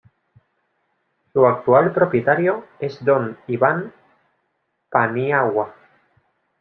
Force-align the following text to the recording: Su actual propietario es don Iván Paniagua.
Su 1.31 1.45
actual 1.45 1.93
propietario 1.93 2.65
es 2.79 3.05
don 3.05 3.37
Iván 3.45 3.93
Paniagua. 4.89 5.75